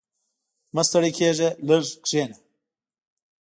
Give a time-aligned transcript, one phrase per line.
[0.75, 2.35] •مه ستړی کېږه، لږ کښېنه.